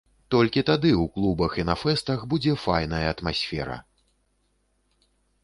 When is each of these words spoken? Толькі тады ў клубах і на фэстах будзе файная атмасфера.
Толькі 0.35 0.61
тады 0.69 0.89
ў 0.91 1.03
клубах 1.17 1.57
і 1.63 1.65
на 1.71 1.75
фэстах 1.81 2.19
будзе 2.33 2.57
файная 2.65 3.03
атмасфера. 3.11 3.79